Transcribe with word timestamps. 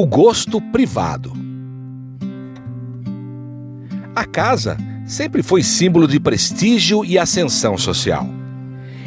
O 0.00 0.06
gosto 0.06 0.60
privado. 0.60 1.32
A 4.14 4.24
casa 4.24 4.76
sempre 5.04 5.42
foi 5.42 5.60
símbolo 5.64 6.06
de 6.06 6.20
prestígio 6.20 7.04
e 7.04 7.18
ascensão 7.18 7.76
social. 7.76 8.24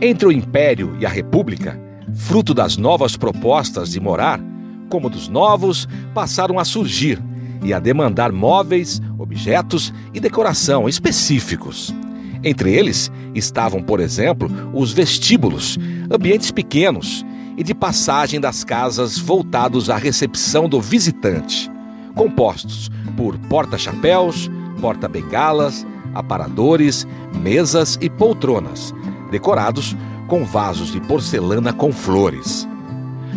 Entre 0.00 0.26
o 0.26 0.32
Império 0.32 0.96
e 0.98 1.06
a 1.06 1.08
República, 1.08 1.80
fruto 2.12 2.52
das 2.52 2.76
novas 2.76 3.16
propostas 3.16 3.92
de 3.92 4.00
morar, 4.00 4.40
cômodos 4.88 5.28
novos 5.28 5.86
passaram 6.12 6.58
a 6.58 6.64
surgir 6.64 7.22
e 7.62 7.72
a 7.72 7.78
demandar 7.78 8.32
móveis, 8.32 9.00
objetos 9.16 9.94
e 10.12 10.18
decoração 10.18 10.88
específicos. 10.88 11.94
Entre 12.42 12.74
eles 12.74 13.08
estavam, 13.36 13.84
por 13.84 14.00
exemplo, 14.00 14.50
os 14.74 14.92
vestíbulos, 14.92 15.78
ambientes 16.10 16.50
pequenos 16.50 17.24
e 17.56 17.62
de 17.62 17.74
passagem 17.74 18.40
das 18.40 18.64
casas 18.64 19.18
voltados 19.18 19.90
à 19.90 19.96
recepção 19.96 20.68
do 20.68 20.80
visitante, 20.80 21.70
compostos 22.14 22.90
por 23.16 23.38
porta-chapéus, 23.38 24.50
porta-bengalas, 24.80 25.86
aparadores, 26.14 27.06
mesas 27.34 27.98
e 28.00 28.08
poltronas, 28.08 28.94
decorados 29.30 29.96
com 30.28 30.44
vasos 30.44 30.92
de 30.92 31.00
porcelana 31.00 31.72
com 31.72 31.92
flores. 31.92 32.68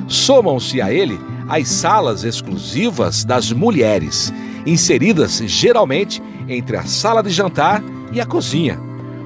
Somam-se 0.07 0.81
a 0.81 0.93
ele 0.93 1.19
as 1.47 1.67
salas 1.67 2.23
exclusivas 2.23 3.23
das 3.23 3.51
mulheres, 3.51 4.33
inseridas 4.65 5.41
geralmente 5.45 6.21
entre 6.47 6.77
a 6.77 6.85
sala 6.85 7.21
de 7.21 7.29
jantar 7.29 7.83
e 8.11 8.19
a 8.19 8.25
cozinha, 8.25 8.79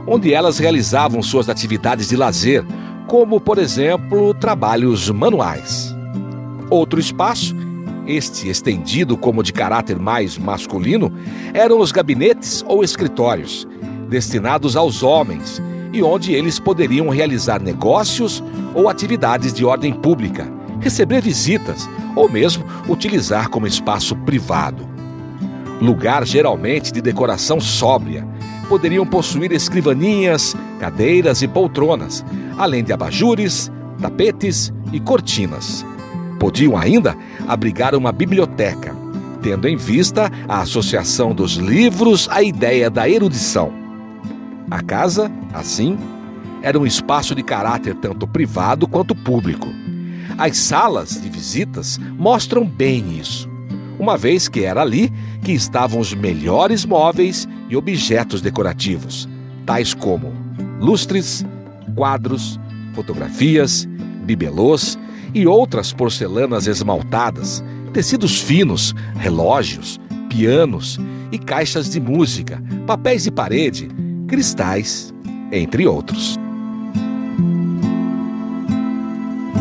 onde 0.05 0.33
elas 0.33 0.57
realizavam 0.57 1.21
suas 1.21 1.49
atividades 1.49 2.09
de 2.09 2.15
lazer, 2.15 2.65
como, 3.09 3.41
por 3.41 3.57
exemplo, 3.57 4.35
trabalhos 4.35 5.09
manuais. 5.09 5.95
Outro 6.69 6.99
espaço, 6.99 7.55
este 8.05 8.47
estendido 8.47 9.17
como 9.17 9.41
de 9.41 9.51
caráter 9.51 9.97
mais 9.97 10.37
masculino, 10.37 11.11
eram 11.51 11.79
os 11.79 11.91
gabinetes 11.91 12.63
ou 12.67 12.83
escritórios, 12.83 13.67
destinados 14.07 14.75
aos 14.75 15.01
homens 15.01 15.59
e 15.91 16.03
onde 16.03 16.33
eles 16.33 16.59
poderiam 16.59 17.09
realizar 17.09 17.59
negócios 17.59 18.43
ou 18.75 18.87
atividades 18.87 19.55
de 19.55 19.65
ordem 19.65 19.91
pública, 19.91 20.47
receber 20.79 21.19
visitas 21.19 21.89
ou 22.15 22.29
mesmo 22.29 22.63
utilizar 22.87 23.49
como 23.49 23.65
espaço 23.65 24.15
privado. 24.17 24.87
Lugar 25.81 26.27
geralmente 26.27 26.93
de 26.93 27.01
decoração 27.01 27.59
sóbria, 27.59 28.27
poderiam 28.69 29.05
possuir 29.05 29.51
escrivaninhas, 29.51 30.55
cadeiras 30.79 31.41
e 31.41 31.47
poltronas, 31.47 32.23
além 32.55 32.83
de 32.83 32.93
abajures, 32.93 33.71
tapetes 33.99 34.71
e 34.93 34.99
cortinas. 34.99 35.83
Podiam 36.39 36.77
ainda 36.77 37.17
abrigar 37.47 37.95
uma 37.95 38.11
biblioteca, 38.11 38.95
tendo 39.41 39.67
em 39.67 39.75
vista 39.75 40.31
a 40.47 40.61
associação 40.61 41.33
dos 41.33 41.53
livros 41.53 42.29
à 42.29 42.43
ideia 42.43 42.89
da 42.89 43.09
erudição. 43.09 43.73
A 44.69 44.83
casa, 44.83 45.31
assim, 45.51 45.97
era 46.61 46.77
um 46.77 46.85
espaço 46.85 47.33
de 47.33 47.41
caráter 47.41 47.95
tanto 47.95 48.27
privado 48.27 48.87
quanto 48.87 49.15
público. 49.15 49.67
As 50.37 50.57
salas 50.57 51.19
de 51.19 51.27
visitas 51.27 51.99
mostram 52.17 52.65
bem 52.65 53.17
isso, 53.19 53.48
uma 54.09 54.17
vez 54.17 54.49
que 54.49 54.63
era 54.63 54.81
ali 54.81 55.13
que 55.43 55.51
estavam 55.51 55.99
os 55.99 56.15
melhores 56.15 56.83
móveis 56.83 57.47
e 57.69 57.77
objetos 57.77 58.41
decorativos, 58.41 59.29
tais 59.67 59.93
como 59.93 60.33
lustres, 60.79 61.45
quadros, 61.95 62.59
fotografias, 62.95 63.87
bibelôs 64.23 64.97
e 65.31 65.45
outras 65.45 65.93
porcelanas 65.93 66.65
esmaltadas, 66.65 67.63
tecidos 67.93 68.41
finos, 68.41 68.95
relógios, 69.15 70.01
pianos 70.27 70.97
e 71.31 71.37
caixas 71.37 71.87
de 71.87 71.99
música, 71.99 72.59
papéis 72.87 73.25
de 73.25 73.31
parede, 73.31 73.89
cristais, 74.27 75.13
entre 75.51 75.85
outros. 75.85 76.35